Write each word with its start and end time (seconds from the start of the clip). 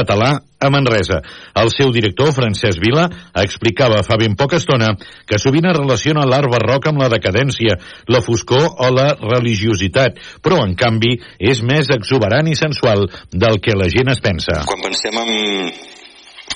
català 0.00 0.32
a 0.60 0.68
Manresa. 0.68 1.20
El 1.56 1.70
seu 1.72 1.92
director, 1.94 2.32
Francesc 2.36 2.80
Vila, 2.82 3.06
explicava 3.42 4.02
fa 4.04 4.18
ben 4.20 4.36
poca 4.36 4.58
estona 4.60 4.92
que 5.28 5.38
sovint 5.40 5.70
es 5.70 5.78
relaciona 5.78 6.26
l'art 6.28 6.50
barroc 6.52 6.90
amb 6.90 7.00
la 7.00 7.08
decadència, 7.12 7.78
la 8.12 8.20
foscor 8.24 8.66
o 8.84 8.90
la 8.92 9.12
religiositat, 9.20 10.20
però 10.44 10.60
en 10.66 10.76
canvi 10.78 11.16
és 11.38 11.62
més 11.64 11.88
exuberant 11.94 12.50
i 12.50 12.58
sensual 12.58 13.06
del 13.32 13.60
que 13.64 13.78
la 13.78 13.88
gent 13.92 14.12
es 14.12 14.20
pensa. 14.24 14.60
Quan 14.68 14.84
pensem 14.84 15.16
en, 15.22 15.32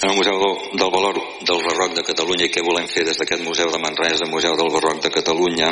en 0.02 0.10
el 0.10 0.18
Museu 0.18 0.36
del 0.74 0.92
Valor 0.92 1.20
del 1.48 1.64
Barroc 1.64 1.96
de 1.96 2.04
Catalunya 2.04 2.48
i 2.48 2.52
què 2.52 2.64
volem 2.66 2.88
fer 2.90 3.06
des 3.08 3.20
d'aquest 3.20 3.44
Museu 3.46 3.72
de 3.72 3.80
Manresa, 3.80 4.28
Museu 4.28 4.56
del 4.58 4.72
Barroc 4.74 5.00
de 5.04 5.12
Catalunya, 5.14 5.70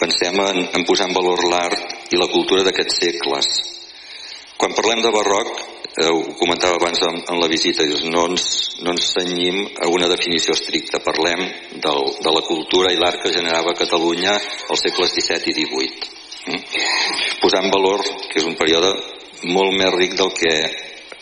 pensem 0.00 0.40
en, 0.42 0.64
en 0.74 0.88
posar 0.88 1.06
en 1.10 1.14
valor 1.14 1.46
l'art 1.50 2.10
i 2.10 2.18
la 2.18 2.30
cultura 2.32 2.66
d'aquests 2.66 2.98
segles. 3.04 3.52
Quan 4.58 4.74
parlem 4.74 5.02
de 5.02 5.10
barroc, 5.14 5.73
eh, 5.96 6.08
ho 6.08 6.34
comentava 6.38 6.76
abans 6.76 7.00
en, 7.06 7.20
en 7.28 7.40
la 7.40 7.48
visita, 7.48 7.84
dius, 7.84 8.04
no, 8.08 8.26
ens, 8.30 8.46
no 8.82 8.94
ens 8.94 9.10
senyim 9.14 9.60
a 9.84 9.90
una 9.92 10.08
definició 10.10 10.56
estricta, 10.56 11.02
parlem 11.04 11.44
del, 11.84 12.02
de 12.24 12.34
la 12.34 12.42
cultura 12.46 12.92
i 12.92 13.00
l'art 13.00 13.22
que 13.22 13.34
generava 13.34 13.76
Catalunya 13.78 14.34
als 14.34 14.84
segles 14.86 15.14
XVII 15.14 15.52
i 15.52 15.56
XVIII. 15.60 16.10
Mm? 16.44 16.64
Posar 17.40 17.62
en 17.64 17.70
valor 17.72 18.02
que 18.30 18.40
és 18.40 18.48
un 18.48 18.56
període 18.58 18.90
molt 19.52 19.76
més 19.76 19.92
ric 19.94 20.16
del 20.18 20.32
que, 20.36 20.54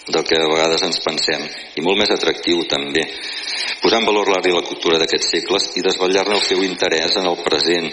del 0.08 0.24
que 0.26 0.38
a 0.38 0.48
vegades 0.50 0.86
ens 0.86 1.02
pensem 1.04 1.44
i 1.76 1.84
molt 1.84 2.00
més 2.00 2.14
atractiu 2.14 2.64
també. 2.70 3.04
Posar 3.82 4.00
en 4.00 4.08
valor 4.08 4.30
l'art 4.30 4.46
i 4.46 4.54
la 4.54 4.64
cultura 4.66 4.98
d'aquests 5.02 5.30
segles 5.36 5.70
i 5.78 5.84
desvetllar-ne 5.84 6.38
el 6.38 6.46
seu 6.46 6.62
interès 6.66 7.18
en 7.18 7.28
el 7.30 7.38
present 7.44 7.90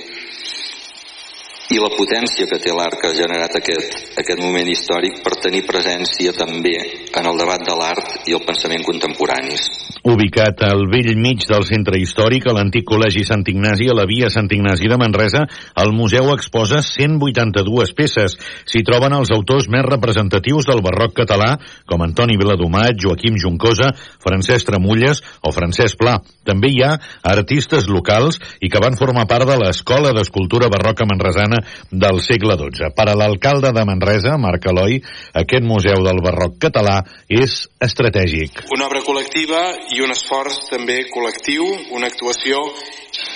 i 1.70 1.78
la 1.78 1.92
potència 1.94 2.48
que 2.50 2.58
té 2.58 2.72
l'art 2.74 2.98
que 2.98 3.12
ha 3.12 3.18
generat 3.18 3.54
aquest, 3.60 3.98
aquest 4.18 4.40
moment 4.42 4.70
històric 4.72 5.20
per 5.22 5.36
tenir 5.38 5.62
presència 5.68 6.34
també 6.34 6.74
en 7.14 7.28
el 7.30 7.38
debat 7.38 7.62
de 7.62 7.76
l'art 7.78 8.26
i 8.26 8.34
el 8.34 8.42
pensament 8.46 8.82
contemporanis. 8.88 9.68
Ubicat 10.10 10.64
al 10.66 10.88
vell 10.90 11.12
mig 11.20 11.44
del 11.46 11.66
centre 11.68 12.00
històric, 12.02 12.48
a 12.48 12.56
l'antic 12.56 12.88
col·legi 12.90 13.22
Sant 13.28 13.44
Ignasi, 13.52 13.90
a 13.92 13.98
la 13.98 14.08
via 14.10 14.32
Sant 14.34 14.50
Ignasi 14.50 14.90
de 14.90 14.98
Manresa, 14.98 15.44
el 15.84 15.94
museu 15.94 16.32
exposa 16.34 16.80
182 16.82 17.94
peces. 17.94 18.38
S'hi 18.66 18.82
troben 18.88 19.14
els 19.14 19.30
autors 19.36 19.70
més 19.70 19.86
representatius 19.86 20.70
del 20.70 20.82
barroc 20.86 21.14
català, 21.20 21.52
com 21.86 22.02
Antoni 22.02 22.40
Viladomat, 22.40 22.98
Joaquim 22.98 23.38
Juncosa, 23.38 23.92
Francesc 24.24 24.72
Tramulles 24.72 25.22
o 25.46 25.54
Francesc 25.54 26.00
Pla. 26.02 26.18
També 26.48 26.74
hi 26.74 26.82
ha 26.82 26.96
artistes 27.30 27.86
locals 27.92 28.40
i 28.64 28.72
que 28.72 28.82
van 28.82 28.98
formar 28.98 29.28
part 29.30 29.46
de 29.46 29.60
l'Escola 29.60 30.16
d'Escultura 30.18 30.72
Barroca 30.72 31.06
Manresana 31.06 31.59
del 31.92 32.22
segle 32.26 32.58
XII. 32.60 32.92
Per 32.96 33.08
a 33.10 33.16
l'alcalde 33.18 33.74
de 33.76 33.86
Manresa, 33.88 34.38
Marc 34.42 34.70
Eloi, 34.72 35.00
aquest 35.44 35.66
museu 35.66 36.04
del 36.06 36.22
barroc 36.26 36.60
català 36.62 37.00
és 37.28 37.62
estratègic. 37.82 38.66
Una 38.76 38.88
obra 38.90 39.04
col·lectiva 39.06 39.62
i 39.96 40.04
un 40.06 40.14
esforç 40.16 40.66
també 40.70 41.04
col·lectiu, 41.14 41.68
una 41.98 42.10
actuació 42.12 42.64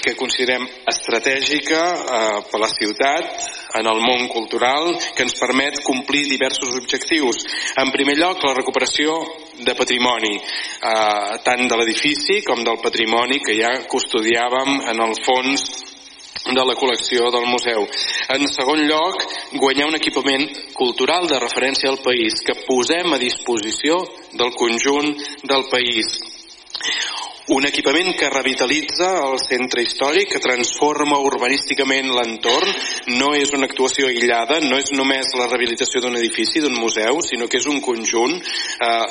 que 0.03 0.15
considerem 0.19 0.63
estratègica 0.89 1.81
eh, 1.81 2.39
per 2.51 2.59
la 2.61 2.69
ciutat, 2.71 3.37
en 3.79 3.87
el 3.89 4.01
món 4.03 4.27
cultural, 4.29 4.91
que 5.15 5.25
ens 5.25 5.35
permet 5.39 5.79
complir 5.85 6.25
diversos 6.29 6.75
objectius. 6.77 7.41
En 7.81 7.89
primer 7.95 8.17
lloc, 8.19 8.43
la 8.45 8.53
recuperació 8.59 9.15
de 9.63 9.75
patrimoni, 9.77 10.35
eh, 10.37 11.39
tant 11.45 11.65
de 11.67 11.79
l'edifici 11.79 12.41
com 12.45 12.63
del 12.63 12.81
patrimoni 12.83 13.39
que 13.43 13.57
ja 13.57 13.73
custodiàvem 13.89 14.77
en 14.93 15.03
el 15.07 15.17
fons 15.25 15.65
de 16.43 16.65
la 16.65 16.75
col·lecció 16.75 17.29
del 17.31 17.45
museu. 17.47 17.85
En 18.35 18.47
segon 18.51 18.83
lloc, 18.89 19.23
guanyar 19.61 19.87
un 19.89 19.99
equipament 19.99 20.47
cultural 20.73 21.27
de 21.29 21.39
referència 21.39 21.91
al 21.91 22.01
país 22.03 22.41
que 22.45 22.57
posem 22.67 23.13
a 23.13 23.21
disposició 23.21 24.01
del 24.33 24.53
conjunt 24.57 25.13
del 25.43 25.67
país. 25.71 26.17
Un 27.51 27.65
equipament 27.67 28.13
que 28.15 28.29
revitalitza 28.31 29.09
el 29.25 29.35
centre 29.43 29.83
històric, 29.83 30.29
que 30.31 30.39
transforma 30.39 31.19
urbanísticament 31.19 32.07
l'entorn, 32.15 32.71
no 33.19 33.33
és 33.35 33.51
una 33.51 33.67
actuació 33.67 34.07
aïllada, 34.07 34.61
no 34.63 34.79
és 34.79 34.93
només 34.95 35.35
la 35.35 35.49
rehabilitació 35.49 35.99
d'un 35.99 36.15
edifici, 36.21 36.63
d'un 36.63 36.79
museu, 36.79 37.19
sinó 37.21 37.49
que 37.51 37.59
és 37.59 37.67
un 37.67 37.81
conjunt. 37.83 38.37
Eh, 38.39 39.07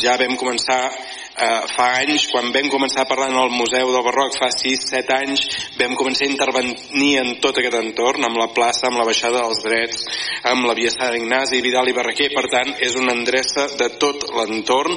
ja 0.00 0.18
vam 0.20 0.36
començar 0.36 0.82
eh, 1.36 1.62
fa 1.74 1.88
anys, 2.00 2.26
quan 2.32 2.50
vam 2.54 2.68
començar 2.72 3.06
parlant 3.08 3.36
al 3.36 3.52
Museu 3.54 3.92
del 3.92 4.04
Barroc, 4.06 4.36
fa 4.40 4.50
6-7 4.52 5.14
anys, 5.16 5.44
vam 5.78 5.94
començar 5.98 6.26
a 6.26 6.32
intervenir 6.32 7.12
en 7.22 7.34
tot 7.42 7.58
aquest 7.60 7.76
entorn, 7.80 8.26
amb 8.26 8.40
la 8.40 8.50
plaça, 8.54 8.88
amb 8.88 9.00
la 9.00 9.06
baixada 9.08 9.42
dels 9.44 9.62
drets, 9.64 10.04
amb 10.50 10.66
la 10.68 10.76
via 10.78 10.92
Sant 10.92 11.16
Ignasi, 11.16 11.62
Vidal 11.64 11.90
i 11.90 11.96
Barraquer, 11.96 12.30
per 12.34 12.46
tant, 12.52 12.72
és 12.82 12.96
una 12.98 13.14
endreça 13.16 13.68
de 13.78 13.90
tot 14.00 14.26
l'entorn 14.36 14.96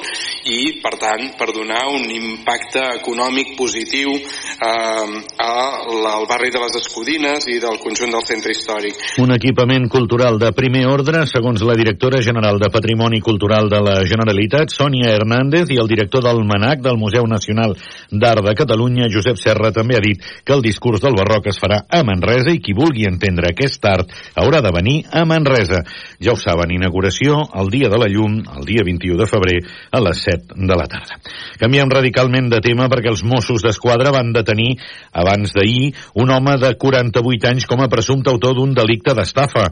i, 0.50 0.80
per 0.82 0.94
tant, 1.00 1.30
per 1.38 1.50
donar 1.54 1.84
un 1.92 2.08
impacte 2.10 2.82
econòmic 3.00 3.54
positiu 3.58 4.14
eh, 4.14 5.14
al 5.44 6.28
barri 6.30 6.50
de 6.54 6.62
les 6.62 6.78
Escudines 6.80 7.46
i 7.50 7.60
del 7.62 7.78
conjunt 7.82 8.12
del 8.14 8.26
centre 8.26 8.54
històric. 8.54 8.98
Un 9.22 9.34
equipament 9.34 9.88
cultural 9.92 10.38
de 10.40 10.50
primer 10.56 10.86
ordre, 10.90 11.24
segons 11.30 11.62
la 11.66 11.76
directora 11.78 12.20
general 12.24 12.58
de 12.60 12.70
Patrimoni 12.72 13.20
Cultural 13.24 13.68
de 13.72 13.80
la 13.84 13.96
Generalitat, 14.08 14.72
Sònia 14.74 15.12
Hernández, 15.14 15.70
i 15.70 15.78
el 15.80 15.90
director 15.90 16.23
del 16.24 16.42
Manac 16.48 16.82
del 16.84 16.98
Museu 17.00 17.26
Nacional 17.30 17.76
d'Art 18.10 18.44
de 18.46 18.54
Catalunya, 18.56 19.10
Josep 19.12 19.38
Serra, 19.40 19.72
també 19.74 19.98
ha 19.98 20.04
dit 20.04 20.22
que 20.44 20.54
el 20.56 20.64
discurs 20.64 21.02
del 21.04 21.16
barroc 21.18 21.48
es 21.52 21.60
farà 21.60 21.82
a 21.88 22.02
Manresa 22.06 22.52
i 22.54 22.60
qui 22.64 22.74
vulgui 22.76 23.06
entendre 23.08 23.50
aquest 23.50 23.84
art 23.88 24.10
haurà 24.40 24.62
de 24.64 24.72
venir 24.74 24.96
a 25.12 25.24
Manresa. 25.28 25.82
Ja 26.22 26.34
ho 26.34 26.38
saben, 26.40 26.72
inauguració 26.74 27.42
el 27.60 27.70
dia 27.72 27.90
de 27.92 28.00
la 28.00 28.08
llum, 28.10 28.40
el 28.56 28.66
dia 28.68 28.84
21 28.86 29.20
de 29.20 29.28
febrer, 29.30 29.58
a 29.92 30.00
les 30.04 30.24
7 30.24 30.56
de 30.56 30.78
la 30.78 30.86
tarda. 30.90 31.18
Canviem 31.60 31.90
radicalment 31.90 32.50
de 32.52 32.60
tema 32.64 32.88
perquè 32.92 33.10
els 33.12 33.24
Mossos 33.26 33.62
d'Esquadra 33.64 34.12
van 34.14 34.32
detenir 34.34 34.74
abans 35.12 35.52
d'ahir 35.54 35.92
un 36.20 36.30
home 36.30 36.56
de 36.62 36.74
48 36.80 37.50
anys 37.50 37.68
com 37.70 37.82
a 37.82 37.90
presumpte 37.92 38.32
autor 38.32 38.56
d'un 38.58 38.74
delicte 38.76 39.14
d'estafa. 39.14 39.66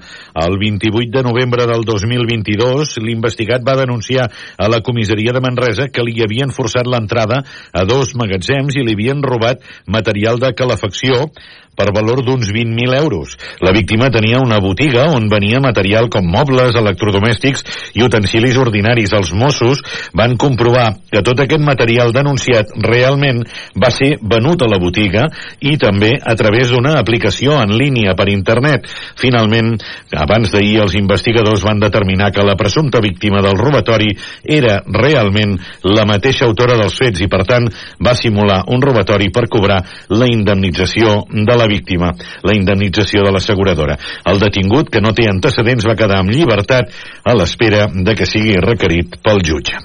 El 0.45 0.59
28 0.61 1.11
de 1.13 1.25
novembre 1.27 1.67
del 1.71 1.85
2022, 1.89 2.99
l'investigat 3.03 3.65
va 3.67 3.79
denunciar 3.81 4.29
a 4.59 4.69
la 4.69 4.83
comissaria 4.85 5.33
de 5.33 5.43
Manresa 5.45 5.89
que 5.89 6.05
li 6.05 6.19
havia 6.23 6.42
havien 6.43 6.55
forçat 6.55 6.87
l'entrada 6.87 7.43
a 7.73 7.85
dos 7.87 8.15
magatzems 8.19 8.75
i 8.75 8.83
li 8.83 8.97
havien 8.97 9.23
robat 9.23 9.63
material 9.87 10.41
de 10.43 10.51
calefacció 10.59 11.29
per 11.77 11.89
valor 11.95 12.21
d'uns 12.25 12.51
20.000 12.53 12.97
euros. 13.01 13.37
La 13.65 13.73
víctima 13.73 14.11
tenia 14.13 14.41
una 14.45 14.61
botiga 14.61 15.07
on 15.17 15.29
venia 15.33 15.61
material 15.63 16.09
com 16.13 16.27
mobles, 16.29 16.77
electrodomèstics 16.77 17.65
i 17.97 18.05
utensilis 18.05 18.59
ordinaris. 18.61 19.13
Els 19.17 19.33
Mossos 19.33 19.81
van 20.17 20.37
comprovar 20.37 20.91
que 21.11 21.23
tot 21.25 21.41
aquest 21.41 21.65
material 21.65 22.13
denunciat 22.13 22.75
realment 22.77 23.43
va 23.73 23.91
ser 23.95 24.19
venut 24.21 24.63
a 24.63 24.69
la 24.69 24.81
botiga 24.83 25.27
i 25.61 25.79
també 25.81 26.13
a 26.21 26.37
través 26.37 26.73
d'una 26.73 26.99
aplicació 27.01 27.57
en 27.63 27.73
línia 27.79 28.15
per 28.19 28.29
internet. 28.33 28.87
Finalment, 29.21 29.75
abans 30.13 30.53
d'ahir, 30.53 30.83
els 30.85 30.97
investigadors 30.99 31.65
van 31.65 31.81
determinar 31.81 32.33
que 32.33 32.45
la 32.45 32.57
presumpta 32.59 33.01
víctima 33.01 33.41
del 33.41 33.57
robatori 33.57 34.13
era 34.45 34.83
realment 34.85 35.57
la 35.89 36.05
mateixa 36.09 36.32
autora 36.41 36.79
dels 36.81 36.97
fets 36.97 37.21
i, 37.21 37.29
per 37.29 37.43
tant, 37.49 37.69
va 38.01 38.17
simular 38.17 38.63
un 38.73 38.81
robatori 38.81 39.29
per 39.35 39.45
cobrar 39.53 39.83
la 40.09 40.31
indemnització 40.31 41.27
de 41.29 41.57
la 41.59 41.69
víctima 41.69 42.13
la 42.43 42.57
indemnització 42.57 43.25
de 43.27 43.33
l'asseguradora. 43.35 43.99
El 44.29 44.41
detingut, 44.43 44.91
que 44.93 45.03
no 45.05 45.13
té 45.17 45.29
antecedents, 45.29 45.87
va 45.89 45.99
quedar 45.99 46.23
amb 46.23 46.33
llibertat 46.33 46.93
a 47.25 47.37
l'espera 47.37 47.89
de 47.93 48.17
que 48.19 48.29
sigui 48.29 48.57
requerit 48.63 49.19
pel 49.23 49.43
jutge. 49.45 49.79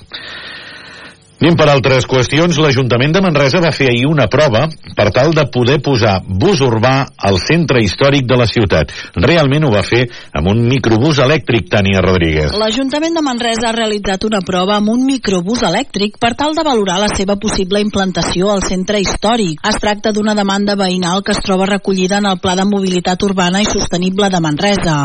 Anem 1.38 1.54
per 1.54 1.68
altres 1.70 2.08
qüestions. 2.10 2.58
L'Ajuntament 2.58 3.12
de 3.14 3.22
Manresa 3.22 3.60
va 3.62 3.70
fer 3.70 3.92
ahir 3.92 4.08
una 4.10 4.26
prova 4.26 4.64
per 4.98 5.12
tal 5.14 5.36
de 5.38 5.44
poder 5.54 5.76
posar 5.86 6.16
bus 6.26 6.64
urbà 6.66 6.94
al 7.30 7.36
centre 7.38 7.84
històric 7.86 8.26
de 8.26 8.40
la 8.40 8.48
ciutat. 8.50 8.90
Realment 9.14 9.68
ho 9.68 9.70
va 9.70 9.84
fer 9.86 10.08
amb 10.34 10.50
un 10.50 10.64
microbús 10.66 11.20
elèctric, 11.22 11.68
Tania 11.70 12.02
Rodríguez. 12.02 12.56
L'Ajuntament 12.58 13.14
de 13.14 13.22
Manresa 13.22 13.68
ha 13.70 13.76
realitzat 13.76 14.26
una 14.26 14.40
prova 14.42 14.80
amb 14.80 14.90
un 14.96 15.04
microbús 15.06 15.62
elèctric 15.68 16.18
per 16.18 16.32
tal 16.40 16.58
de 16.58 16.64
valorar 16.66 16.98
la 17.04 17.12
seva 17.14 17.38
possible 17.38 17.84
implantació 17.86 18.50
al 18.50 18.66
centre 18.66 18.98
històric. 18.98 19.62
Es 19.62 19.78
tracta 19.84 20.16
d'una 20.18 20.34
demanda 20.34 20.74
veïnal 20.74 21.22
que 21.22 21.38
es 21.38 21.44
troba 21.46 21.70
recollida 21.70 22.18
en 22.18 22.32
el 22.32 22.42
Pla 22.42 22.58
de 22.58 22.66
Mobilitat 22.66 23.28
Urbana 23.30 23.62
i 23.62 23.70
Sostenible 23.70 24.32
de 24.34 24.42
Manresa. 24.42 24.98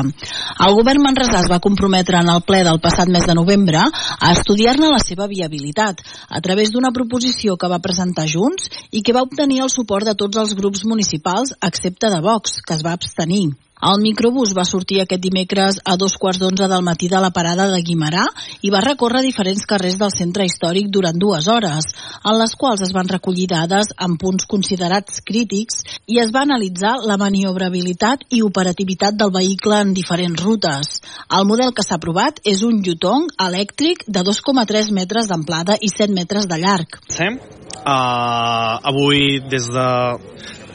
El 0.65 0.81
govern 0.81 1.05
manresà 1.05 1.45
es 1.45 1.53
va 1.53 1.61
comprometre 1.61 2.25
en 2.25 2.33
el 2.33 2.41
ple 2.49 2.65
del 2.65 2.81
passat 2.81 3.13
mes 3.13 3.29
de 3.29 3.37
novembre 3.37 3.85
a 3.85 4.33
estudiar-ne 4.33 4.89
la 4.89 5.05
seva 5.05 5.29
viabilitat 5.29 6.01
a 6.29 6.41
través 6.41 6.73
d'una 6.73 6.93
proposició 6.93 7.57
que 7.57 7.71
va 7.73 7.83
presentar 7.83 8.29
Junts 8.29 8.71
i 8.91 9.03
que 9.03 9.15
va 9.17 9.25
obtenir 9.27 9.63
el 9.65 9.73
suport 9.73 10.07
de 10.07 10.15
tots 10.15 10.39
els 10.43 10.55
grups 10.59 10.85
municipals, 10.85 11.57
excepte 11.61 12.11
de 12.13 12.21
Vox, 12.21 12.61
que 12.67 12.75
es 12.79 12.85
va 12.87 12.95
abstenir. 12.99 13.51
El 13.83 13.99
microbús 13.99 14.53
va 14.55 14.63
sortir 14.63 15.01
aquest 15.03 15.23
dimecres 15.25 15.81
a 15.83 15.97
dos 15.99 16.15
quarts 16.23 16.39
d'onze 16.39 16.69
del 16.71 16.85
matí 16.87 17.09
de 17.11 17.19
la 17.23 17.33
parada 17.35 17.65
de 17.73 17.81
Guimarà 17.83 18.29
i 18.63 18.71
va 18.71 18.83
recórrer 18.85 19.25
diferents 19.25 19.65
carrers 19.67 19.97
del 19.99 20.13
centre 20.15 20.47
històric 20.47 20.87
durant 20.97 21.19
dues 21.19 21.49
hores, 21.51 21.89
en 22.23 22.39
les 22.39 22.55
quals 22.61 22.85
es 22.87 22.93
van 22.95 23.11
recollir 23.11 23.49
dades 23.51 23.91
en 24.07 24.15
punts 24.23 24.47
considerats 24.47 25.19
crítics 25.27 25.83
i 26.07 26.21
es 26.23 26.31
va 26.31 26.45
analitzar 26.47 26.95
la 27.11 27.19
maniobrabilitat 27.19 28.23
i 28.31 28.45
operativitat 28.47 29.19
del 29.19 29.35
vehicle 29.35 29.83
en 29.83 29.91
diferents 29.99 30.45
rutes. 30.47 30.95
El 31.27 31.51
model 31.51 31.75
que 31.75 31.83
s'ha 31.83 31.99
aprovat 31.99 32.39
és 32.47 32.63
un 32.63 32.79
Yutong 32.87 33.33
elèctric 33.49 34.07
de 34.07 34.23
2,3 34.31 34.95
metres 34.95 35.27
d'amplada 35.27 35.81
i 35.81 35.91
7 35.91 36.15
metres 36.15 36.47
de 36.47 36.63
llarg. 36.63 37.03
Sí? 37.11 37.35
Uh, 37.83 38.79
avui, 38.93 39.41
des 39.51 39.67
de 39.75 39.89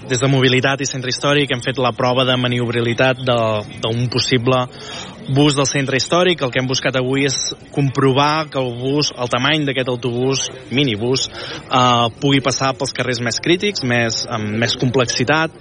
des 0.08 0.20
de 0.24 0.28
mobilitat 0.32 0.82
i 0.82 0.88
centre 0.88 1.12
històric 1.12 1.52
hem 1.52 1.62
fet 1.64 1.80
la 1.84 1.92
prova 1.96 2.24
de 2.28 2.36
maniobrabilitat 2.40 3.20
d'un 3.28 4.08
possible 4.12 4.62
bus 5.36 5.56
del 5.58 5.68
centre 5.68 5.98
històric. 6.00 6.42
El 6.42 6.52
que 6.52 6.62
hem 6.62 6.70
buscat 6.70 6.96
avui 6.96 7.26
és 7.28 7.36
comprovar 7.76 8.48
que 8.52 8.60
el 8.62 8.72
bus, 8.80 9.12
el 9.12 9.32
tamany 9.32 9.66
d'aquest 9.68 9.92
autobús, 9.92 10.48
minibús, 10.72 11.28
eh, 11.28 12.08
pugui 12.22 12.40
passar 12.42 12.74
pels 12.78 12.96
carrers 12.96 13.20
més 13.20 13.42
crítics, 13.44 13.84
més, 13.84 14.24
amb 14.30 14.56
més 14.64 14.78
complexitat. 14.80 15.52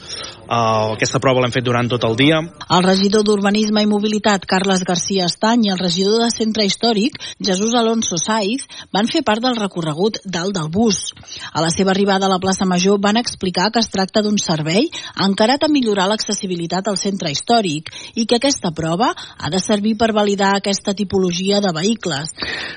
Eh, 0.46 0.94
aquesta 0.94 1.18
prova 1.18 1.42
l'hem 1.42 1.54
fet 1.54 1.64
durant 1.66 1.90
tot 1.90 2.04
el 2.06 2.14
dia. 2.14 2.38
El 2.70 2.84
regidor 2.86 3.24
d'Urbanisme 3.26 3.82
i 3.82 3.90
Mobilitat, 3.90 4.46
Carles 4.46 4.84
García 4.86 5.26
Estany, 5.26 5.66
i 5.66 5.72
el 5.74 5.82
regidor 5.82 6.22
de 6.22 6.30
Centre 6.30 6.62
Històric, 6.62 7.18
Jesús 7.42 7.74
Alonso 7.74 8.20
Saiz, 8.22 8.68
van 8.94 9.10
fer 9.10 9.24
part 9.26 9.42
del 9.42 9.58
recorregut 9.58 10.22
dalt 10.24 10.54
del 10.54 10.70
bus. 10.70 11.10
A 11.52 11.64
la 11.64 11.72
seva 11.74 11.90
arribada 11.90 12.30
a 12.30 12.30
la 12.30 12.38
plaça 12.38 12.68
Major 12.68 13.00
van 13.02 13.18
explicar 13.18 13.72
que 13.74 13.82
es 13.82 13.90
tracta 13.90 14.22
d'un 14.22 14.38
servei 14.38 14.86
encarat 15.26 15.66
a 15.66 15.72
millorar 15.72 16.06
l'accessibilitat 16.06 16.86
al 16.86 17.00
centre 17.00 17.34
històric 17.34 17.90
i 18.14 18.26
que 18.30 18.38
aquesta 18.38 18.70
prova 18.70 19.10
ha 19.10 19.50
de 19.50 19.56
de 19.56 19.62
servir 19.64 19.96
per 19.96 20.12
validar 20.12 20.52
aquesta 20.56 20.92
tipologia 20.94 21.62
de 21.64 21.72
vehicles. 21.72 22.34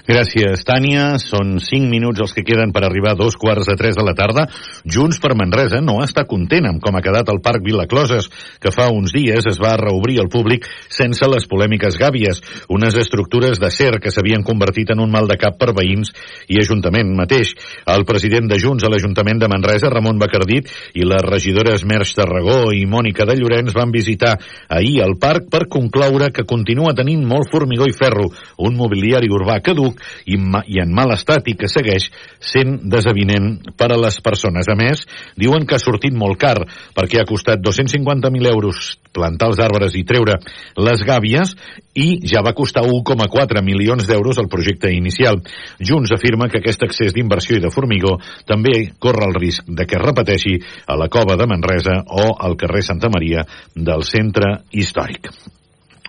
Gràcies, 0.08 0.64
Tània. 0.68 1.20
Són 1.20 1.58
5 1.64 1.92
minuts 1.92 2.24
els 2.24 2.34
que 2.36 2.46
queden 2.48 2.72
per 2.76 2.86
arribar 2.88 3.14
a 3.14 3.20
dos 3.20 3.36
quarts 3.40 3.68
de 3.68 3.76
3 3.80 4.00
de 4.00 4.06
la 4.08 4.16
tarda. 4.18 4.48
Junts 4.88 5.20
per 5.20 5.36
Manresa 5.38 5.84
no 5.84 6.00
està 6.06 6.26
content 6.30 6.70
amb 6.70 6.82
com 6.84 6.96
ha 6.96 7.04
quedat 7.04 7.32
el 7.34 7.42
Parc 7.44 7.59
Vilacloses, 7.66 8.30
que 8.62 8.72
fa 8.76 8.90
uns 8.94 9.14
dies 9.16 9.48
es 9.50 9.60
va 9.62 9.76
reobrir 9.80 10.20
al 10.22 10.30
públic 10.32 10.68
sense 10.90 11.26
les 11.30 11.48
polèmiques 11.50 11.98
gàbies, 12.00 12.42
unes 12.70 12.96
estructures 13.00 13.60
de 13.60 13.72
ser 13.74 13.92
que 14.00 14.12
s'havien 14.14 14.44
convertit 14.46 14.92
en 14.94 15.02
un 15.04 15.12
mal 15.12 15.28
de 15.30 15.38
cap 15.40 15.58
per 15.60 15.74
veïns 15.78 16.14
i 16.48 16.60
Ajuntament 16.60 17.16
mateix. 17.18 17.56
El 17.90 18.06
president 18.06 18.50
de 18.52 18.60
Junts 18.62 18.84
a 18.86 18.92
l'Ajuntament 18.92 19.40
de 19.42 19.50
Manresa, 19.50 19.90
Ramon 19.90 20.20
Bacardit, 20.22 20.70
i 20.94 21.06
les 21.08 21.24
regidores 21.26 21.86
Merch 21.88 22.14
Tarragó 22.18 22.70
i 22.76 22.86
Mònica 22.90 23.26
de 23.26 23.36
Llorenç 23.40 23.74
van 23.74 23.92
visitar 23.92 24.36
ahir 24.70 25.00
el 25.06 25.16
parc 25.22 25.50
per 25.50 25.66
concloure 25.72 26.30
que 26.36 26.46
continua 26.46 26.94
tenint 26.98 27.26
molt 27.26 27.50
formigó 27.52 27.88
i 27.90 27.96
ferro, 27.96 28.30
un 28.62 28.78
mobiliari 28.78 29.32
urbà 29.34 29.60
caduc 29.66 29.98
i, 30.30 30.38
i 30.38 30.82
en 30.84 30.94
mal 30.94 31.14
estat 31.16 31.50
i 31.50 31.56
que 31.58 31.70
segueix 31.72 32.10
sent 32.40 32.78
desavinent 32.92 33.74
per 33.78 33.90
a 33.94 34.00
les 34.00 34.20
persones. 34.22 34.70
A 34.70 34.78
més, 34.78 35.06
diuen 35.40 35.66
que 35.66 35.78
ha 35.78 35.82
sortit 35.82 36.14
molt 36.14 36.38
car 36.40 36.58
perquè 36.96 37.24
ha 37.24 37.28
costat 37.30 37.49
250.000 37.58 38.52
euros 38.54 39.00
plantar 39.14 39.50
els 39.50 39.60
arbres 39.64 39.96
i 39.98 40.06
treure 40.08 40.38
les 40.78 41.04
gàbies 41.08 41.56
i 41.98 42.08
ja 42.30 42.44
va 42.46 42.54
costar 42.56 42.86
1,4 42.86 43.64
milions 43.66 44.08
d'euros 44.08 44.38
el 44.38 44.50
projecte 44.52 44.94
inicial. 44.94 45.42
Junts 45.80 46.14
afirma 46.16 46.50
que 46.50 46.62
aquest 46.62 46.86
excés 46.86 47.16
d'inversió 47.16 47.58
i 47.58 47.64
de 47.64 47.74
formigó 47.74 48.18
també 48.46 48.92
corre 49.00 49.28
el 49.28 49.38
risc 49.40 49.68
de 49.68 49.88
que 49.90 49.98
es 49.98 50.06
repeteixi 50.06 50.58
a 50.86 50.98
la 51.00 51.10
cova 51.10 51.38
de 51.40 51.50
Manresa 51.50 52.02
o 52.06 52.34
al 52.38 52.58
carrer 52.58 52.84
Santa 52.86 53.10
Maria 53.10 53.46
del 53.76 54.06
centre 54.08 54.60
històric. 54.72 55.34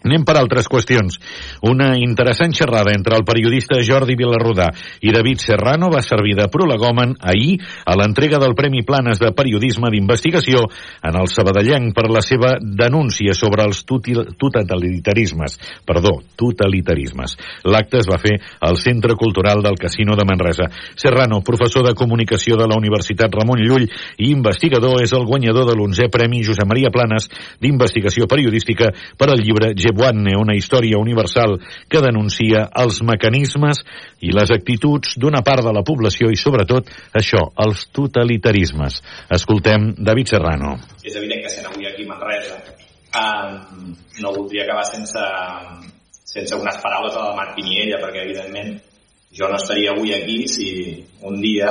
Anem 0.00 0.25
per 0.25 0.38
altres 0.41 0.69
qüestions. 0.70 1.19
Una 1.69 1.91
interessant 2.00 2.55
xerrada 2.56 2.94
entre 2.97 3.19
el 3.19 3.25
periodista 3.29 3.81
Jordi 3.85 4.17
Vilarrodà 4.17 4.70
i 5.05 5.12
David 5.12 5.43
Serrano 5.44 5.91
va 5.93 6.00
servir 6.00 6.32
de 6.38 6.49
prolegòmen 6.49 7.19
ahir 7.20 7.58
a 7.85 7.97
l'entrega 8.00 8.41
del 8.41 8.55
Premi 8.56 8.81
Planes 8.87 9.20
de 9.20 9.32
Periodisme 9.37 9.91
d'Investigació 9.93 10.62
en 11.05 11.19
el 11.20 11.29
Sabadellenc 11.29 11.93
per 11.97 12.06
la 12.08 12.23
seva 12.25 12.55
denúncia 12.61 13.35
sobre 13.37 13.67
els 13.69 13.82
totalitarismes. 13.85 15.58
Perdó, 15.85 16.14
totalitarismes. 16.41 17.37
L'acte 17.69 18.00
es 18.00 18.08
va 18.08 18.20
fer 18.23 18.38
al 18.64 18.81
Centre 18.81 19.17
Cultural 19.20 19.61
del 19.61 19.76
Casino 19.76 20.17
de 20.17 20.25
Manresa. 20.25 20.70
Serrano, 20.96 21.43
professor 21.44 21.85
de 21.87 21.94
Comunicació 21.94 22.56
de 22.56 22.69
la 22.70 22.79
Universitat 22.81 23.37
Ramon 23.37 23.61
Llull 23.61 23.85
i 23.85 24.31
investigador, 24.32 25.03
és 25.05 25.12
el 25.12 25.29
guanyador 25.29 25.69
de 25.69 25.76
l'11è 25.76 26.08
Premi 26.08 26.41
Josep 26.46 26.69
Maria 26.70 26.93
Planes 26.94 27.29
d'Investigació 27.61 28.25
Periodística 28.31 28.88
per 29.20 29.29
al 29.29 29.44
llibre 29.44 29.75
Jebuanne, 29.91 30.39
una 30.39 30.57
història 30.57 30.99
universal 31.03 31.59
que 31.91 32.01
denuncia 32.01 32.65
els 32.81 33.03
mecanismes 33.07 33.83
i 34.25 34.33
les 34.35 34.55
actituds 34.55 35.19
d'una 35.21 35.45
part 35.47 35.67
de 35.67 35.75
la 35.75 35.85
població 35.87 36.31
i, 36.31 36.39
sobretot, 36.39 36.89
això, 37.13 37.51
els 37.67 37.89
totalitarismes. 37.93 39.03
Escoltem 39.35 39.93
David 39.99 40.37
Serrano. 40.37 40.77
És 41.05 41.19
evident 41.19 41.43
que 41.45 41.53
sent 41.53 41.69
avui 41.69 41.91
aquí 41.91 42.07
a 42.07 42.15
Manresa 42.15 42.61
um, 43.11 43.95
no 44.21 44.33
voldria 44.33 44.65
acabar 44.65 44.85
sense, 44.87 45.25
sense 46.25 46.55
unes 46.55 46.79
paraules 46.83 47.17
a 47.17 47.25
la 47.31 47.37
Marc 47.37 47.57
Piniella, 47.59 47.99
perquè, 48.03 48.25
evidentment, 48.25 48.77
jo 49.35 49.49
no 49.49 49.59
estaria 49.59 49.93
avui 49.95 50.15
aquí 50.15 50.47
si 50.49 50.69
un 51.27 51.41
dia 51.43 51.71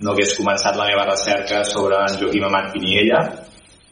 no 0.00 0.12
hagués 0.12 0.34
començat 0.38 0.76
la 0.76 0.88
meva 0.88 1.06
recerca 1.08 1.62
sobre 1.64 2.00
en 2.02 2.16
Joaquim 2.20 2.46
Amat 2.48 2.72
Piniella 2.74 3.20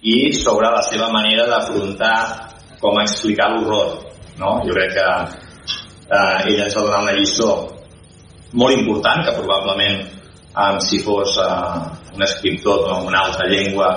i 0.03 0.33
sobre 0.35 0.71
la 0.73 0.83
seva 0.83 1.13
manera 1.15 1.47
d'afrontar 1.47 2.51
com 2.82 2.99
explicar 3.00 3.52
l'horror. 3.55 3.94
No? 4.40 4.56
Jo 4.67 4.75
crec 4.75 4.96
que 4.96 5.06
eh, 5.06 6.49
ell 6.50 6.64
ens 6.67 6.76
va 6.76 6.87
donar 6.88 7.05
una 7.06 7.14
lliçó 7.17 7.52
molt 8.58 8.75
important, 8.76 9.23
que 9.25 9.37
probablement 9.38 10.02
eh, 10.02 10.81
si 10.84 11.00
fos 11.05 11.38
eh, 11.40 12.17
un 12.17 12.26
escriptor 12.26 12.88
d'una 12.88 13.23
altra 13.26 13.46
llengua 13.49 13.93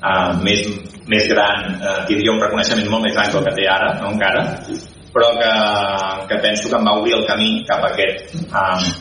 eh, 0.00 0.30
més, 0.42 0.64
més 1.10 1.28
gran 1.30 1.76
eh, 1.76 1.98
tindria 2.08 2.34
un 2.34 2.42
reconeixement 2.42 2.90
molt 2.90 3.06
més 3.06 3.14
gran 3.14 3.30
que 3.30 3.38
el 3.42 3.46
que 3.50 3.56
té 3.60 3.68
ara, 3.70 3.92
no 4.00 4.14
encara, 4.14 4.44
però 5.14 5.30
que, 5.38 5.52
que 6.30 6.42
penso 6.42 6.70
que 6.70 6.78
em 6.78 6.86
va 6.86 6.98
obrir 6.98 7.16
el 7.18 7.26
camí 7.28 7.52
cap 7.68 7.84
a 7.84 7.92
aquest 7.92 8.34
eh, 8.40 8.92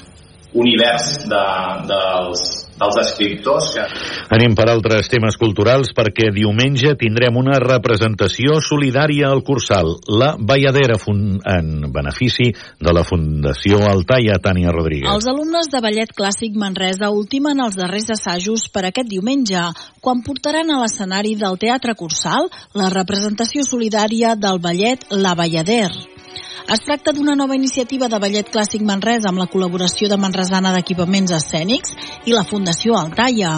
univers 0.59 1.11
de, 1.29 1.43
dels, 1.89 2.45
dels 2.79 2.99
escriptors 3.03 3.73
que... 3.75 3.85
Anem 4.35 4.55
per 4.57 4.69
altres 4.71 5.09
temes 5.11 5.37
culturals 5.39 5.91
perquè 5.95 6.29
diumenge 6.35 6.95
tindrem 6.99 7.37
una 7.39 7.59
representació 7.61 8.59
solidària 8.63 9.29
al 9.29 9.43
Cursal, 9.45 9.95
la 10.09 10.33
Balladera 10.39 10.97
en 10.99 11.89
benefici 11.93 12.49
de 12.53 12.93
la 12.95 13.03
Fundació 13.07 13.81
Altaia 13.89 14.39
Tània 14.43 14.73
Rodríguez. 14.75 15.09
Els 15.11 15.27
alumnes 15.31 15.71
de 15.71 15.81
Ballet 15.83 16.13
Clàssic 16.15 16.55
Manresa 16.59 17.11
ultimen 17.11 17.59
els 17.63 17.77
darrers 17.79 18.09
assajos 18.15 18.67
per 18.73 18.85
aquest 18.89 19.09
diumenge, 19.09 19.65
quan 20.01 20.23
portaran 20.25 20.71
a 20.71 20.79
l'escenari 20.83 21.35
del 21.39 21.59
Teatre 21.61 21.97
Cursal 21.99 22.49
la 22.79 22.91
representació 22.93 23.65
solidària 23.67 24.35
del 24.39 24.61
ballet 24.63 25.05
La 25.11 25.35
Ballader. 25.35 26.18
Es 26.69 26.83
tracta 26.85 27.09
d'una 27.17 27.33
nova 27.33 27.55
iniciativa 27.57 28.05
de 28.05 28.17
ballet 28.21 28.49
clàssic 28.53 28.83
Manresa 28.85 29.31
amb 29.31 29.41
la 29.41 29.47
col·laboració 29.49 30.05
de 30.11 30.19
Manresana 30.21 30.69
d'Equipaments 30.75 31.31
Escènics 31.33 31.95
i 32.29 32.35
la 32.35 32.43
Fundació 32.45 32.93
Altaia. 32.99 33.55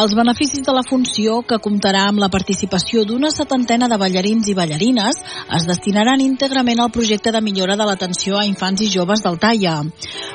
Els 0.00 0.14
beneficis 0.18 0.64
de 0.66 0.74
la 0.74 0.82
funció, 0.82 1.40
que 1.46 1.60
comptarà 1.62 2.08
amb 2.08 2.18
la 2.22 2.28
participació 2.30 3.04
d'una 3.06 3.30
setantena 3.30 3.86
de 3.90 3.98
ballarins 4.02 4.50
i 4.50 4.56
ballarines, 4.58 5.22
es 5.58 5.66
destinaran 5.66 6.22
íntegrament 6.22 6.82
al 6.82 6.90
projecte 6.90 7.30
de 7.30 7.42
millora 7.42 7.78
de 7.78 7.86
l'atenció 7.86 8.38
a 8.38 8.44
infants 8.46 8.82
i 8.82 8.90
joves 8.90 9.22
del 9.22 9.38
Taia. 9.38 9.76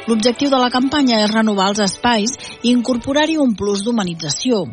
L'objectiu 0.07 0.51
de 0.51 0.59
la 0.61 0.71
campanya 0.71 1.19
és 1.23 1.35
renovar 1.35 1.67
els 1.73 1.83
espais 1.83 2.35
i 2.61 2.71
incorporar-hi 2.71 3.35
un 3.43 3.55
plus 3.59 3.83
d'humanització. 3.83 4.63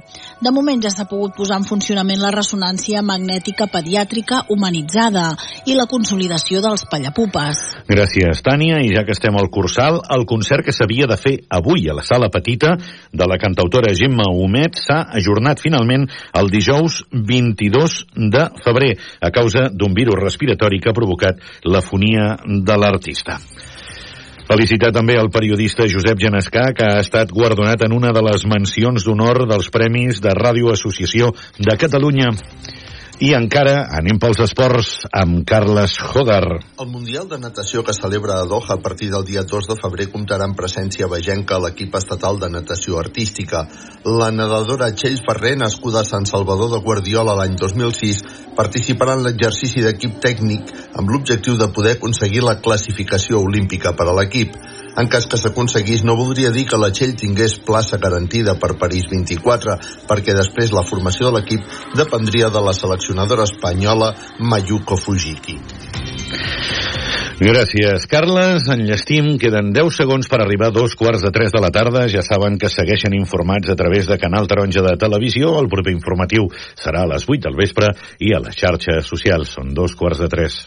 De 0.43 0.51
moment 0.51 0.81
ja 0.83 0.91
s'ha 0.91 1.05
pogut 1.07 1.37
posar 1.39 1.61
en 1.61 1.65
funcionament 1.69 2.19
la 2.19 2.33
ressonància 2.35 2.99
magnètica 3.07 3.69
pediàtrica 3.71 4.41
humanitzada 4.51 5.29
i 5.71 5.77
la 5.79 5.87
consolidació 5.87 6.59
dels 6.65 6.83
pallapupes. 6.91 7.61
Gràcies, 7.87 8.43
Tània. 8.43 8.81
I 8.83 8.91
ja 8.91 9.05
que 9.07 9.15
estem 9.15 9.39
al 9.39 9.53
Cursal, 9.55 10.01
el 10.17 10.27
concert 10.27 10.67
que 10.67 10.75
s'havia 10.75 11.07
de 11.07 11.19
fer 11.21 11.37
avui 11.47 11.87
a 11.87 11.95
la 11.95 12.03
sala 12.03 12.27
petita 12.35 12.75
de 12.75 13.29
la 13.31 13.39
cantautora 13.39 13.95
Gemma 13.95 14.27
Mollet 14.35 14.83
s'ha 14.83 15.05
ajornat 15.21 15.63
finalment 15.63 16.09
el 16.35 16.51
dijous 16.51 17.05
22 17.13 18.01
de 18.35 18.49
febrer 18.67 18.97
a 19.21 19.31
causa 19.31 19.69
d'un 19.71 19.95
virus 19.95 20.19
respiratori 20.19 20.83
que 20.83 20.91
ha 20.91 20.99
provocat 20.99 21.39
l'afonia 21.63 22.33
de 22.43 22.83
l'artista. 22.83 23.39
Felicitar 24.53 24.91
també 24.93 25.15
el 25.17 25.31
periodista 25.33 25.87
Josep 25.89 26.19
Genescà, 26.21 26.67
que 26.77 26.85
ha 26.85 26.99
estat 27.01 27.31
guardonat 27.33 27.87
en 27.87 27.95
una 27.97 28.11
de 28.13 28.21
les 28.27 28.43
mencions 28.45 29.07
d'honor 29.07 29.47
dels 29.49 29.71
Premis 29.73 30.21
de 30.21 30.35
Ràdio 30.37 30.75
Associació 30.75 31.31
de 31.57 31.77
Catalunya. 31.81 32.35
I 33.21 33.35
encara 33.37 33.75
anem 33.93 34.17
pels 34.17 34.39
esports 34.41 35.03
amb 35.13 35.43
Carles 35.45 35.99
Jogar. 36.01 36.63
El 36.81 36.89
Mundial 36.89 37.29
de 37.29 37.37
Natació 37.39 37.83
que 37.85 37.93
celebra 37.93 38.39
a 38.41 38.47
Doha 38.49 38.79
a 38.79 38.81
partir 38.81 39.11
del 39.13 39.27
dia 39.29 39.43
2 39.45 39.69
de 39.69 39.77
febrer 39.77 40.07
comptarà 40.15 40.49
amb 40.49 40.57
presència 40.57 41.11
vegenca 41.13 41.59
a 41.59 41.63
l'equip 41.67 41.95
estatal 42.01 42.41
de 42.41 42.49
natació 42.49 42.97
artística. 42.99 43.67
La 44.09 44.31
nedadora 44.33 44.89
Txell 44.97 45.21
Ferrer, 45.27 45.59
nascuda 45.61 46.01
a 46.01 46.09
Sant 46.09 46.25
Salvador 46.31 46.73
de 46.73 46.81
Guardiola 46.81 47.37
l'any 47.37 47.59
2006, 47.61 48.25
participarà 48.57 49.19
en 49.19 49.27
l'exercici 49.29 49.85
d'equip 49.85 50.17
tècnic 50.25 50.73
amb 50.97 51.13
l'objectiu 51.13 51.61
de 51.61 51.69
poder 51.69 51.99
aconseguir 51.99 52.41
la 52.43 52.59
classificació 52.65 53.45
olímpica 53.45 53.93
per 53.93 54.09
a 54.09 54.17
l'equip. 54.17 54.57
En 55.01 55.09
cas 55.09 55.25
que 55.25 55.39
s'aconseguís, 55.41 56.03
no 56.05 56.17
voldria 56.19 56.51
dir 56.53 56.67
que 56.69 56.79
la 56.81 56.91
Txell 56.93 57.15
tingués 57.17 57.55
plaça 57.65 57.97
garantida 58.01 58.59
per 58.61 58.75
París 58.81 59.07
24, 59.09 59.79
perquè 60.09 60.35
després 60.37 60.75
la 60.77 60.85
formació 60.85 61.31
de 61.31 61.39
l'equip 61.39 61.65
dependria 61.97 62.51
de 62.53 62.61
la 62.61 62.75
seleccionadora 62.77 63.49
espanyola 63.49 64.13
Mayuko 64.39 65.01
Fujiki. 65.01 65.57
Gràcies, 67.43 68.05
Carles. 68.07 68.69
Enllestim. 68.71 69.33
Queden 69.41 69.73
10 69.75 69.97
segons 69.97 70.29
per 70.31 70.43
arribar 70.45 70.69
a 70.71 70.75
dos 70.77 70.93
quarts 70.95 71.25
de 71.25 71.33
3 71.35 71.57
de 71.57 71.63
la 71.65 71.73
tarda. 71.75 72.05
Ja 72.13 72.23
saben 72.23 72.59
que 72.61 72.71
segueixen 72.71 73.17
informats 73.17 73.73
a 73.73 73.77
través 73.81 74.07
de 74.07 74.21
Canal 74.21 74.47
Taronja 74.47 74.85
de 74.85 74.95
Televisió. 75.01 75.57
El 75.59 75.73
proper 75.73 75.97
informatiu 75.97 76.47
serà 76.77 77.03
a 77.03 77.11
les 77.15 77.27
8 77.27 77.49
del 77.49 77.59
vespre 77.59 77.91
i 78.21 78.37
a 78.37 78.45
les 78.45 78.61
xarxes 78.61 79.11
socials. 79.11 79.57
Són 79.57 79.75
dos 79.75 79.97
quarts 79.99 80.23
de 80.23 80.31
3. 80.31 80.61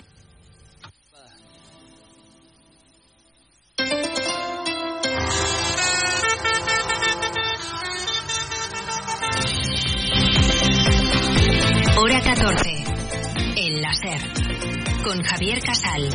Javier 15.24 15.60
Casal. 15.62 16.10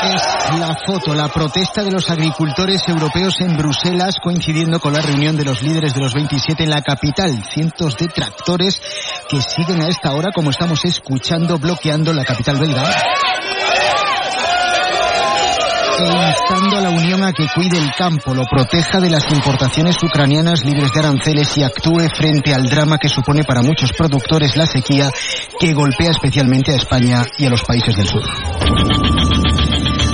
Es 0.00 0.58
la 0.58 0.76
foto, 0.86 1.14
la 1.14 1.28
protesta 1.28 1.82
de 1.82 1.90
los 1.90 2.10
agricultores 2.10 2.82
europeos 2.88 3.34
en 3.40 3.56
Bruselas 3.56 4.16
coincidiendo 4.22 4.80
con 4.80 4.92
la 4.92 5.00
reunión 5.00 5.36
de 5.36 5.44
los 5.44 5.62
líderes 5.62 5.94
de 5.94 6.00
los 6.00 6.14
27 6.14 6.64
en 6.64 6.70
la 6.70 6.82
capital. 6.82 7.30
Cientos 7.52 7.96
de 7.96 8.08
tractores 8.08 8.80
que 9.28 9.40
siguen 9.40 9.82
a 9.82 9.88
esta 9.88 10.12
hora, 10.12 10.30
como 10.32 10.50
estamos 10.50 10.84
escuchando, 10.84 11.58
bloqueando 11.58 12.12
la 12.12 12.24
capital 12.24 12.58
belga 12.58 12.84
instando 16.06 16.78
a 16.78 16.80
la 16.80 16.90
Unión 16.90 17.22
a 17.24 17.32
que 17.32 17.46
cuide 17.54 17.78
el 17.78 17.92
campo, 17.92 18.34
lo 18.34 18.44
proteja 18.44 19.00
de 19.00 19.10
las 19.10 19.30
importaciones 19.30 19.96
ucranianas 20.02 20.64
libres 20.64 20.92
de 20.92 21.00
aranceles 21.00 21.56
y 21.56 21.62
actúe 21.62 22.08
frente 22.14 22.54
al 22.54 22.64
drama 22.68 22.98
que 22.98 23.08
supone 23.08 23.44
para 23.44 23.62
muchos 23.62 23.92
productores 23.92 24.56
la 24.56 24.66
sequía 24.66 25.10
que 25.58 25.72
golpea 25.72 26.10
especialmente 26.10 26.72
a 26.72 26.76
España 26.76 27.22
y 27.38 27.46
a 27.46 27.50
los 27.50 27.62
países 27.62 27.96
del 27.96 28.06
sur. 28.06 28.22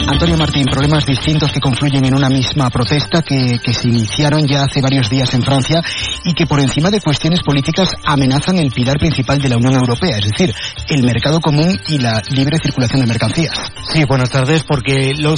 Antonio 0.06 0.36
Martín, 0.36 0.66
problemas 0.66 1.06
distintos 1.06 1.50
que 1.50 1.60
confluyen 1.60 2.04
en 2.04 2.14
una 2.14 2.28
misma 2.28 2.68
protesta 2.68 3.22
que, 3.22 3.58
que, 3.58 3.72
se 3.72 3.88
iniciaron 3.88 4.46
ya 4.46 4.62
hace 4.62 4.82
varios 4.82 5.08
días 5.08 5.32
en 5.32 5.42
Francia 5.42 5.82
y 6.24 6.34
que 6.34 6.46
por 6.46 6.60
encima 6.60 6.90
de 6.90 7.00
cuestiones 7.00 7.40
políticas 7.42 7.88
amenazan 8.04 8.58
el 8.58 8.70
pilar 8.70 8.98
principal 8.98 9.40
de 9.40 9.48
la 9.48 9.56
Unión 9.56 9.74
Europea, 9.74 10.18
es 10.18 10.30
decir, 10.30 10.54
el 10.88 11.04
mercado 11.04 11.40
común 11.40 11.80
y 11.88 11.98
la 11.98 12.22
libre 12.30 12.58
circulación 12.62 13.00
de 13.00 13.06
mercancías. 13.06 13.72
Sí, 13.92 14.04
buenas 14.04 14.28
tardes, 14.28 14.62
porque 14.62 15.12
los 15.16 15.32